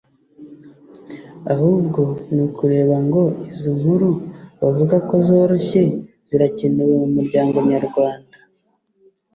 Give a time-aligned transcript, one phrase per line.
[1.53, 2.01] ahubwo
[2.33, 4.09] ni ukureba ngo izo nkuru
[4.61, 5.83] bavuga ko zoroshye
[6.29, 8.37] zirakenewe mu muryango Nyarwanda